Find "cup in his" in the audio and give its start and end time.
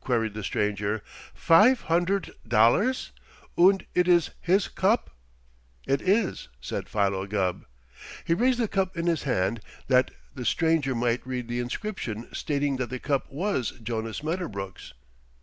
8.68-9.22